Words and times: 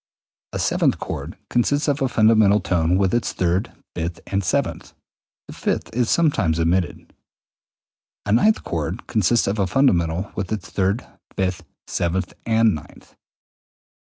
201. 0.53 0.59
A 0.59 0.59
seventh 0.65 0.99
chord 0.99 1.37
consists 1.47 1.87
of 1.87 2.01
a 2.01 2.07
fundamental 2.07 2.59
tone 2.59 2.97
with 2.97 3.13
its 3.13 3.33
third, 3.33 3.71
fifth, 3.93 4.19
and 4.25 4.43
seventh. 4.43 4.95
The 5.47 5.53
fifth 5.53 5.93
is 5.95 6.09
sometimes 6.09 6.59
omitted. 6.59 7.13
A 8.25 8.31
ninth 8.31 8.63
chord 8.63 9.05
consists 9.05 9.45
of 9.45 9.59
a 9.59 9.67
fundamental 9.67 10.31
with 10.33 10.51
its 10.51 10.71
third, 10.71 11.05
fifth, 11.37 11.61
seventh, 11.85 12.33
and 12.47 12.73
ninth. 12.73 13.15